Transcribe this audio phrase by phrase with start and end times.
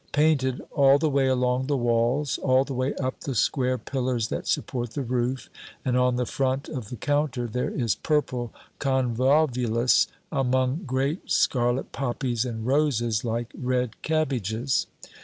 [0.13, 4.47] Painted all the way along the walls, all the way up the square pillars that
[4.47, 5.47] support the roof,
[5.85, 12.45] and on the front of the counter, there is purple convolvulus among great scarlet poppies
[12.45, 14.87] and roses like red cabbages.